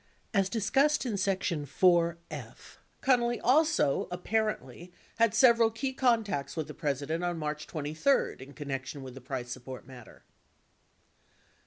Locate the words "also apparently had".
3.43-5.35